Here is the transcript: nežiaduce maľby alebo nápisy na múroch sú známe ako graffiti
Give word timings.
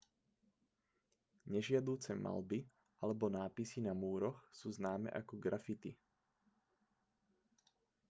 nežiaduce 1.51 2.11
maľby 2.25 2.59
alebo 3.05 3.25
nápisy 3.37 3.79
na 3.85 3.93
múroch 4.01 4.39
sú 4.59 4.67
známe 4.77 5.09
ako 5.19 5.33
graffiti 5.43 5.91